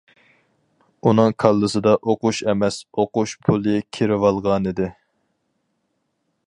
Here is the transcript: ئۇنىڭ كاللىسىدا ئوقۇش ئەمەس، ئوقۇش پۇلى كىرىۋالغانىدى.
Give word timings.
ئۇنىڭ 1.09 1.35
كاللىسىدا 1.43 1.93
ئوقۇش 2.13 2.39
ئەمەس، 2.53 2.79
ئوقۇش 3.03 3.37
پۇلى 3.49 3.77
كىرىۋالغانىدى. 3.99 4.91